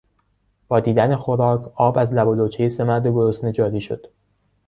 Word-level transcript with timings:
با 0.67 0.79
دیدن 0.79 1.15
خوراک 1.15 1.67
آب 1.75 1.97
از 1.97 2.13
لب 2.13 2.27
و 2.27 2.33
لوچهی 2.35 2.69
سه 2.69 2.83
مرد 2.83 3.07
گرسنه 3.07 3.51
جاری 3.51 3.81
شد. 3.81 4.07